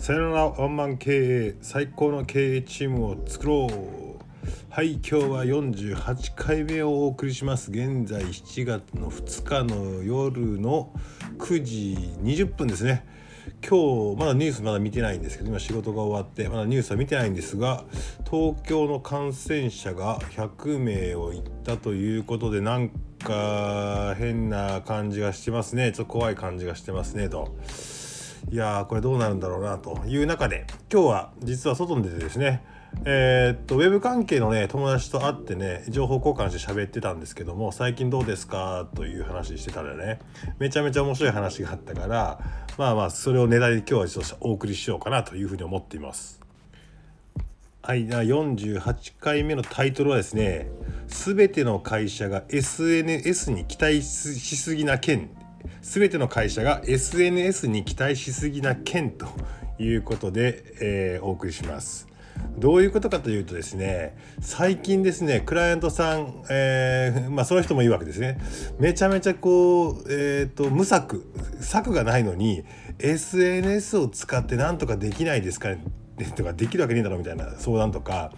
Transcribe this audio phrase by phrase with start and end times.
[0.00, 4.18] さよならワンマン経営最高の経営チームを作ろう。
[4.70, 7.70] はい今日は48回目をお送りします。
[7.70, 10.90] 現在7月の2日の夜の
[11.36, 13.06] 9時20分ですね。
[13.62, 17.84] 今日まだニュースまだ見てないんですけど今仕事が終わってまだニュースは見てないんですが
[18.24, 22.88] 東京の感染者が100名をいったということでなん
[23.22, 25.92] か変な感じがしてますね。
[25.92, 27.54] ちょっと怖い感じがしてますねと。
[28.50, 32.64] いやーこれどうなるんだろうなという中で今日は実は外に出てですね
[33.04, 40.18] えー、っとウェブ関係のね友達と会ってね情報交換して喋ってたんですけども最近どうですかという話してたらね
[40.58, 42.40] めちゃめちゃ面白い話があったから
[42.76, 46.40] まあまあそれを狙いで今日はちょっとお送りしようかなというふうに思っています。
[47.82, 50.68] はい48回目のタイトルはですね
[51.08, 55.30] 「すべての会社が SNS に期待しすぎな件
[55.82, 59.26] 全ての会社が SNS に期待しすぎな件と
[59.78, 62.10] いうことで、えー、お送りします。
[62.58, 68.38] どういうことかというとですね最近ですねクライアントさん、えー、まあその人もいいわけですね
[68.78, 71.30] めちゃめちゃこう、えーと、無策
[71.60, 72.64] 策がないのに
[72.98, 75.82] SNS を使って何とかできないですかね
[76.36, 78.32] とかできるわけねえだろみたいな相談とか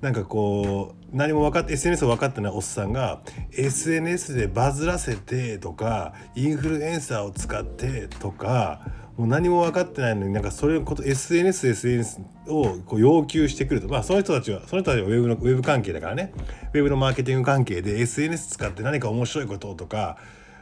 [0.00, 3.20] なんかこう何も分かって SNS を分かってないおっさんが
[3.52, 8.80] SNS でバズらせてとかインフルエンサーを使ってとか
[9.16, 13.88] もう何も分かってないのになんかそれのこと SNS SNS をこう要求してくると。
[13.88, 16.32] まあその人たちはその人たちはウェブのウェブ関係だからね。
[16.72, 20.16] ウェブのマーケティング関係で SNS 使って何か面白いこととか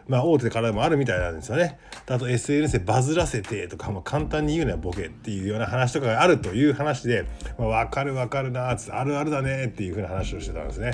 [0.08, 1.78] まあ、大手からもあるみたいなんですよね。
[2.08, 7.26] あと SNS でバズらせてとか、まあ、簡単に言うなボケっていうような話とかがあるという話で、
[7.58, 10.92] まあ、分かる分かるなってあるあるだねっていうふうな話をしてたんですね。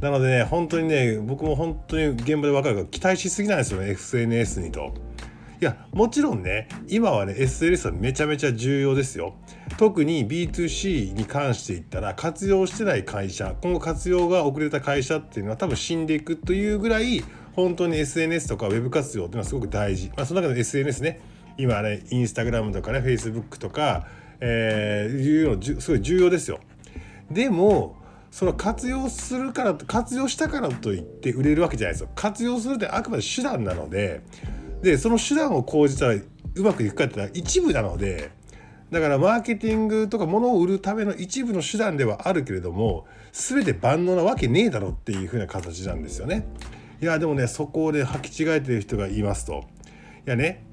[0.00, 4.92] なのでね本当にね僕も本当に現場で分かるから期待しすぎなんですよね SNS にと。
[5.60, 9.36] いやもちろんね今はね SNS はめちゃめちゃ重要ですよ。
[9.78, 21.20] 特に B2C に関して言ったら活用してない会社今後活用が遅れた会社っていうのは多分死んでいくというぐらい本当に SNS とか Web 活用っていうのはすごく大事、まあ、その中で SNS ね。
[21.56, 24.08] 今ねインスタグラムとかね Facebook とか、
[24.40, 26.58] えー、いうのすごい重要ですよ。
[27.30, 27.96] でも
[28.30, 32.08] その活用するから活用したからといって売れるわけじゃないですよ。
[32.16, 34.22] 活用するってあくまで手段なので。
[34.82, 38.30] でその手段を講じたらうまくいくかって言ったら一部なので。
[38.90, 46.46] だからマーケティングとか物を売るための一部の手段ではあるけれども全て万能なわけねえだろっていう風な形なんですよね。
[47.00, 49.64] いやでもねそこで履き違えてる人がいますと。
[50.26, 50.64] いやね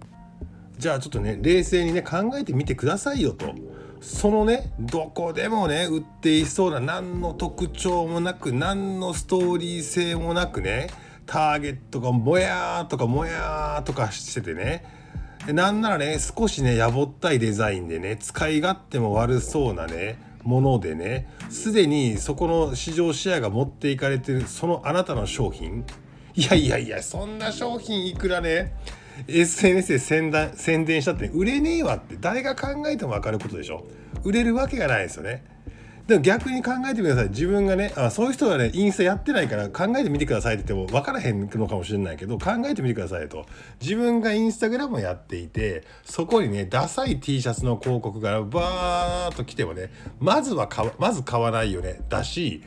[0.77, 3.53] じゃあちょっとね冷静にね考えてみてくださいよと。
[3.99, 10.89] そのねどこでもね売っていそうな何の特徴もなく何のストーリー性もなくね
[11.27, 15.01] ターゲットがもやーとかもやーとかしててね。
[15.47, 25.83] なんならね少しねやぼったいデザインでね使い勝手も悪そうなねものでねすでにそこの市場シェアが持っていかれてるそのあなたの商品
[26.35, 28.73] いやいやいやそんな商品いくらね
[29.27, 33.85] SNS で宣伝宣伝したって売れねえわって誰が考えても分かることでしょ。
[34.23, 35.43] 売れるわけがないですよね。
[36.07, 37.29] でも逆に考えてください。
[37.29, 43.45] 自分がねあそういう人がねインスタやってないから考えてみてくださいって言っても分からへんのかもしれないけど考えてみてくださいと。
[43.79, 50.67] 自分がインスタグラムをやっていてそこにねダサい T シャツの広告がバーッと来てもねまずは
[50.97, 52.01] まず買わないよね。
[52.09, 52.63] だし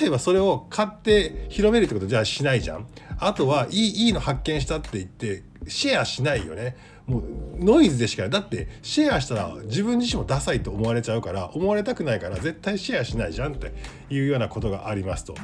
[0.00, 2.86] 例えばそれを買って広めるってことじゃあしないじゃん。
[3.18, 6.76] あとはいいいいの発見したって言ってシェアしないよね。
[7.06, 7.22] もう
[7.58, 8.30] ノイズでしかない。
[8.30, 13.72] だってシェアしたら自分自身もダサいと思われちゃうから思われたくないから絶対シェアしないじゃんって
[14.08, 15.34] いうようなことがありますと。
[15.34, 15.36] い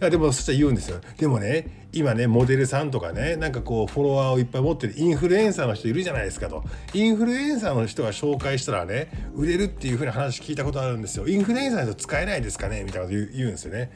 [0.00, 1.00] やでもそしたら言うんですよ。
[1.16, 6.62] でもね今ねモデルさんとかねなんかこうフォロワーをいっぱい持ってるインフルエンサーの人いるじゃないですかと。
[6.92, 11.26] インフルエンサーの人が紹介したらね売れるっていう風な話聞いたことあるんですよ。
[11.26, 12.84] インフルエンサーの人使えないですかね？
[12.84, 13.90] みたいなこと言うんですよね。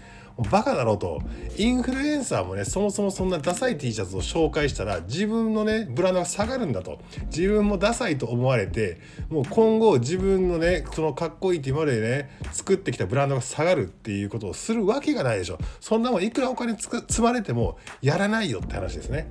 [0.51, 1.21] バカだろうと。
[1.57, 7.01] インフルエンサーもねそもそもそんなダサい T シャツを紹介したら自分のねブランドが下がるんだと。
[7.27, 15.59] 自分もダサいと思われてもう今後自分のねそのかっこいいって今までね作ってきたブランドが下がるっていうことをするわけがないでしょ。
[15.81, 19.31] そんなもんいくらお金つ積まれてもやらないよって話ですね。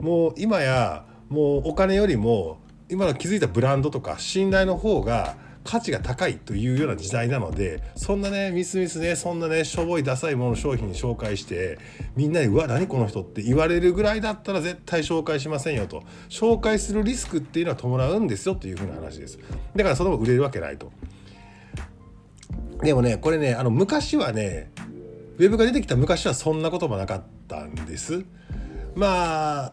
[0.00, 2.58] もう今やもうお金よりも
[2.88, 11.78] 今の築いたブランドとか信頼の方が価値が高いというような時代なのでそんなねミスミスねそんなねしょぼいダサいもの商品紹介して
[12.16, 16.02] みんなに「うわ何この人」って言われるぐらいだったら絶対紹介しませんよと。
[16.28, 19.38] 紹介するリスクっていうのは伴うんですよというふうな話です。
[19.76, 20.92] だからその売れるわけないと。
[22.82, 24.70] でもねこれねあの昔はね
[25.38, 28.24] ウェブが出てきた昔はそんなこともなかったんです。
[28.94, 29.72] まあ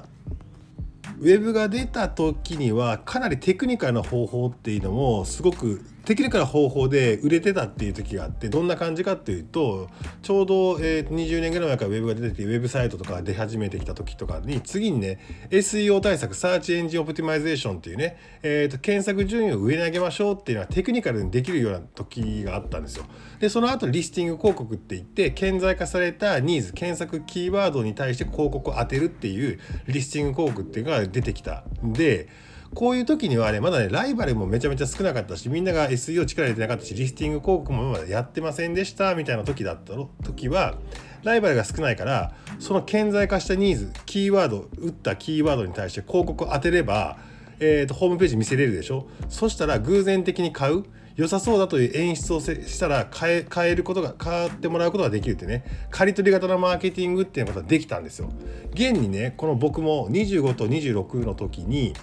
[1.19, 9.89] ウェブが出た時にはかなりテクニカルな方法っていうのもすごくテクニカル方法で売れてたっていう時があってどんな感じかっていうと
[10.23, 15.19] ちょうど、えー、20年ぐらい前からウェブが出ててウェブサイトとか出始めてきた時とかに次にね
[15.51, 23.05] SEO 対策 search engine optimization っていうね、えーと、検索順位を上に上げましょうっていうのはテクニカルにできるような時があったんですよ。
[23.39, 32.29] でその後リスティング広告って言って顕在化されたニーズ検索キーワードに対して広告を当てるっていうリスティング広告っていうのが出てきたんで
[32.75, 40.75] こういう時にはねまだねライバルもめちゃめちゃ少なかったしみんなが SEO 力入れてなかったしリスティング広告もまだやってませんでしたみたいな時だったの時は
[41.23, 47.17] ライバルが少ないからその顕在化したニーズキーワード打ったキーワードに対して広告を当てれば、
[47.59, 49.07] えーと、ホームページ見せれるでしょ？
[49.29, 50.85] そしたら偶然的に買う
[51.15, 58.29] 良さそうだという演出をしたら変え変えることが変わってもらうことができるってね刈り取り型のマーケティングっていうことができたんですよ。
[58.71, 61.93] 現にねこの僕も25と26の時に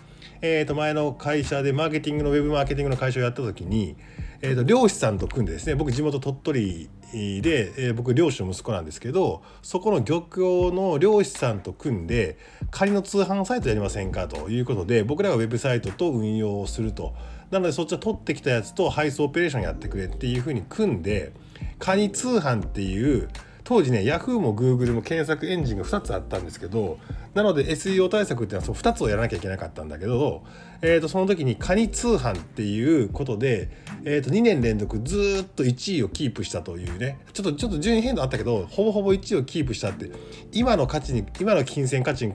[0.41, 3.97] えー、と前の会社でマーケティングのウェブマーケティングの会社をやった時に、
[4.41, 12.39] えー、と漁師さんと組んでですね僕地元鳥取で、えー、僕漁師の息子なんですけどそこの漁協の漁師さんと組んで
[12.71, 17.15] 仮の通販サイトやりませんかということで僕らがウェブサイトと運用をすると。
[17.51, 21.33] なのでそっちは取ってきたやつと配送オペレーションやってくれっていうふうに組んで
[21.79, 23.29] カニ通販っていう
[23.67, 27.01] 当時ね Yahoo も Google も検索エンジンが2つあったんですけど
[27.35, 30.45] なので SEO 対策っていうのはその2つをやらなきゃいけなかったんだけど、
[30.83, 33.69] えー、とその時にカニ通販っていうことで、
[34.05, 40.13] えー、と2年連続ずっと1位をキープしたというねちょっとちょっと順位変動あったけどほぼほぼ1位をキープしたって
[40.53, 42.35] 今の価値に今の金銭価値に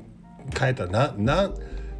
[0.60, 1.54] 変えたら何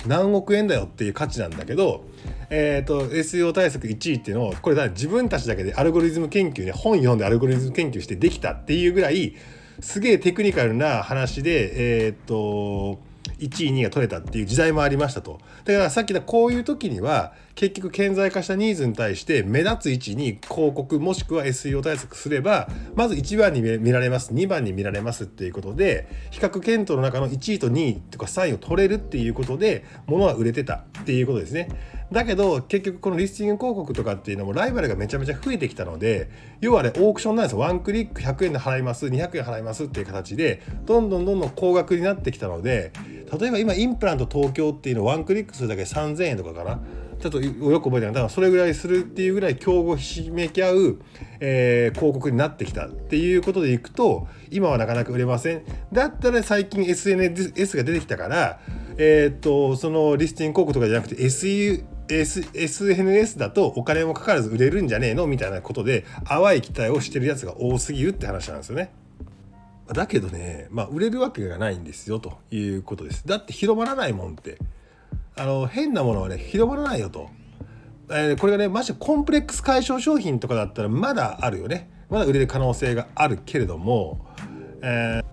[0.08, 2.06] 何億円だよっていう価値なんだけど
[2.54, 9.36] えーと、SEO 対策1位っていうのをこれだ自分たちだけでアルゴリズム研究ね本読んでアルゴリズム研究してできたっていうぐらい
[9.80, 13.00] すげえテクニカルな話でえっ、ー、と
[13.40, 15.40] 1位2位が取れたっていう時代もありましたと。
[15.64, 31.70] だからさっきのこういう時には結局顕在化したニーズに対して目立つ位置に広告もしくは SEO 対策すればまず1番に見られます2番に見られますっていうことで比較検討の中の1位と2位とか3位を取れるっていうことで物は売れてたっていうことですね。
[32.12, 37.60] だけど結局このリスティング広告とかっていうのもライバルがめちゃめちゃ増えてきたので要はねオークションなんですよ。
[37.60, 42.92] ワンクリック100円で払います200円払いますっていう形でどんどんどんどん高額になってきたので
[43.40, 46.82] 例えば今インプラント東京っていうのをワンクリックするだけで3000円とかかな。
[47.22, 51.02] ちょっとよく覚えてないだからそれぐらいするっていうぐらい競合ひしめき合う、
[51.40, 55.64] えー、広告になってきたっていうことでいくと今はなかなか売れません
[55.94, 58.60] だったら最近 SNS が出てきたから
[58.98, 68.92] えー、っとそのリスティング広告とかじゃなくて SE S SNS だとお金もかからず売れるんじゃねえのみたいなことで淡い期待をしてるやつが多すぎるって話なんですよね。
[69.94, 73.28] だけどね、まあ、売れるわけがないんですよということです。
[73.28, 74.58] だって広まらないもんって
[75.36, 77.30] あの変なものはね広まらないよと。
[78.10, 84.26] えー、これがねましてコンプレックス解消商品とかだったらまだあるよねまだ売れる可能性があるけれども、
[84.82, 85.24] えー、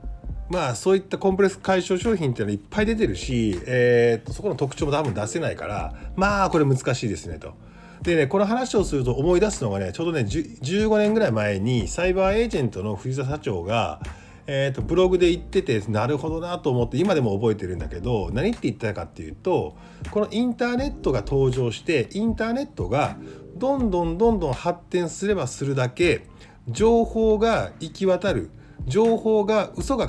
[0.49, 7.55] まあそういったコンプレックス解消商品っていうのはいっぱい出てるし、えー、とそこの特徴も多分出せないからまあこれ難しいですねと。
[8.03, 14.01] でねこの話をすると思い出すのがねちょうどね15年ぐらい前にサイバーエージェントの藤田社長が
[14.51, 19.77] えーと、ブログで言っててなるほどなと思って今でも覚えてるんだけど何って言ったかっていうと
[20.11, 23.19] このインターネットが登場してインターネットが
[23.57, 26.25] どんどんどんどん発展すればするだけ
[26.67, 28.51] 情報が行き渡る。
[28.87, 30.09] 情報が嘘が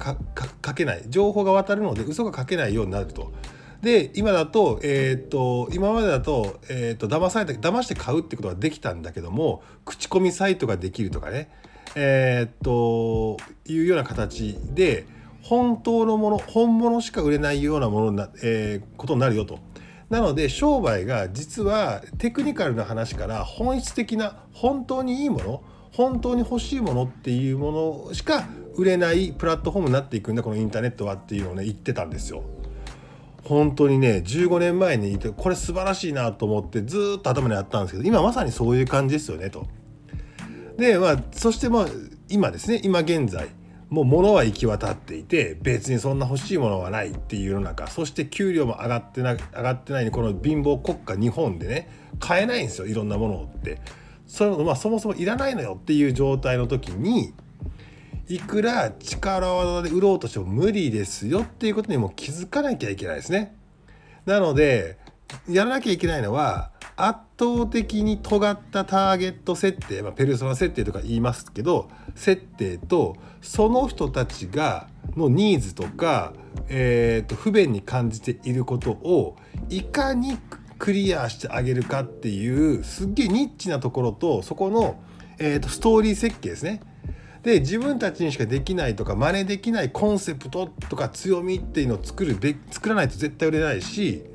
[0.63, 1.03] 書けない。
[1.07, 3.33] 情報が渡るので嘘が書けないようになると。
[3.81, 11.49] で今だと,、えーと、今までだと,、えーと、騙された騙して買うってことができたんだけども口コミサイトができるとかね。
[11.95, 13.37] えー、っと
[13.71, 15.05] いうような形で
[15.43, 19.59] 本当のもの本物しか売れないようなものな、えー、ことになるよと。
[20.09, 32.43] なので商売が実はテクニカルな話から本質的な本当にいいもの本当に欲しいものっていうものしか売れないプラットフォームになっていくんだこのインターネットはっていうのをね言ってたんですよ。
[33.43, 39.65] 本当にね15年前にいてこれ素晴らしいなと思ってずっと頭にあったんですけど今まさにそういう感じですよねと。
[40.79, 41.87] でまあそしてまあ
[42.29, 43.49] 今ですね今現在
[43.89, 53.81] もう物は行き渡っていて別にそんな欲しいものはないっていう世の中そして給料も上がってな上がってないにこの貧乏国家日本でね買えないんですよいろんなものって
[54.27, 57.33] それ、まあ、そもそもいらないのよっていう状態の時に
[58.27, 63.55] いくら力技で売ろうとしても無理ですよっていうことにも気づかなきゃいけないですね。
[64.27, 64.99] なので
[65.49, 66.71] やらなきゃいけないのは
[67.01, 76.33] 圧倒的に尖ったターゲット設定、まあ、ペルソナ設定とか言いますけど設定とその人たちがのニーズとか、
[76.67, 79.37] えー、と不便に感じていることを
[79.69, 80.37] いかに
[80.77, 85.01] クリアしてあげるかっていうすっげえニッチなところとそこの、
[85.37, 86.81] えー、とストーリー設計ですね。
[87.43, 94.25] で自分たちにしかできないとか真似できないコンセプトとか強みっていうのを作るべ作らないと絶対売れないし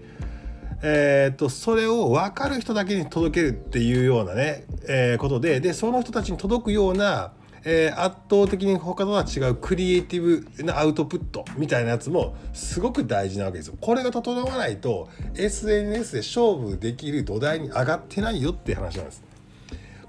[0.87, 7.33] えーと、それを分かる人だけに届けるっていうようなね、えー、ことででその人たちに届くような、
[7.65, 13.79] えー、圧倒的に他とは違うクリエイティブなアウトプットみたいなやつもすごく大事なわけですよ。
[13.81, 19.25] これが整わないと SNS で勝負できる土台に上がってないよって話なんです。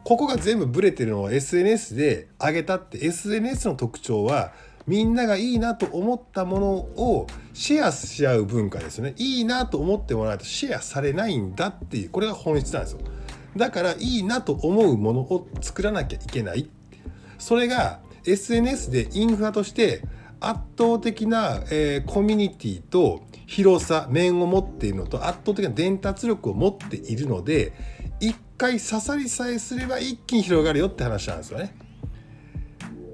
[0.04, 4.52] ここが全部ブレてるのは SNS で上げたって SNS の特徴は
[4.88, 9.16] みんながいいなと思ったものをシェアし合う文化ですよね。
[9.18, 12.10] いいなと思ってもらえるとシェアされないんだっていう。
[12.10, 13.00] これが本質なんですよ。
[13.58, 16.70] だからいいなと思うものを作らなきゃいけない。
[17.40, 20.04] それが SNS でインフラとして
[20.40, 27.74] 圧倒的な、えー、コミュニティと広さ面を持っているのと圧倒的な伝達力を持っているので
[28.20, 31.76] 一回刺さりさえすれば一気に広がるよって話なんですよね。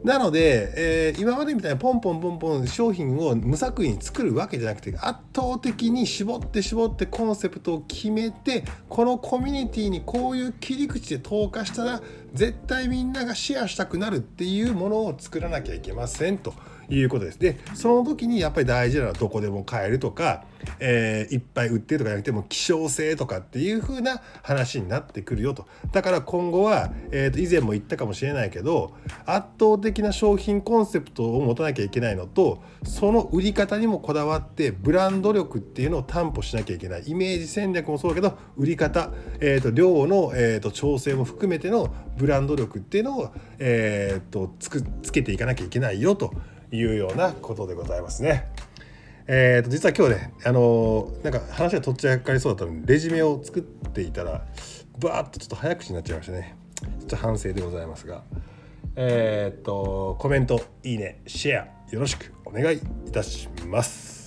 [0.03, 0.73] なので、
[1.11, 12.01] えー、今までみたいにポンポンポンポン商品を無作為に作るわけじゃなくて圧倒的に絞って絞ってコンセプトを決めてこのコミュニティにこういう切り口で投下したら
[12.33, 16.53] 絶対みんながシェアしたくなるっていうものを作らなきゃいけませんと。
[16.89, 17.39] いうことです。
[17.39, 20.43] でその時にやっぱり大事なのはどこでも買えるとか、
[20.79, 25.67] えー、いっぱい売ってとかじゃなくても希少性とかっていう風な話になってくるよと。
[25.91, 28.93] だから今後は、えー、と以前も言ったかもしれないけど
[29.25, 46.33] 圧倒的な商品コンセプトを持たなきゃいけないのとその売り方にもこだわってブランド力っていうのを担保しなきゃいけないイメージ戦略もそうだけど売り方、えー、と量の、えー、と調整も含めてのブランド力っていうのを、えー、とつくつけていかなきゃいけないよと
[46.71, 48.47] いうようなことでございますね。
[49.27, 54.45] えー、と実は今日ねあのー、なんか話がとっちゃかりそうだったのにレジュメを作っていたら
[54.99, 56.57] バーッとちょっと早口になっちゃいましたね
[56.99, 58.23] ちょっと反省でございますが
[58.95, 64.20] えっ、とコメントいいねシェアよろしくお願いいたします。